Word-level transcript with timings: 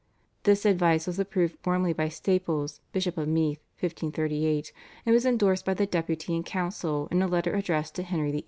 This 0.45 0.65
advice 0.65 1.05
was 1.05 1.19
approved 1.19 1.59
warmly 1.63 1.93
by 1.93 2.09
Staples, 2.09 2.81
Bishop 2.91 3.19
of 3.19 3.27
Meath 3.27 3.59
(1538), 3.81 4.73
and 5.05 5.13
was 5.13 5.27
endorsed 5.27 5.63
by 5.63 5.75
the 5.75 5.85
Deputy 5.85 6.35
and 6.35 6.43
council 6.43 7.07
in 7.11 7.21
a 7.21 7.27
letter 7.27 7.53
addressed 7.53 7.93
to 7.97 8.01
Henry 8.01 8.31
VIII. 8.31 8.39